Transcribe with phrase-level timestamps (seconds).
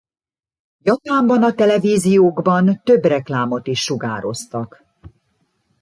[0.79, 4.83] Japánban a televíziókban több reklámot is sugároztak.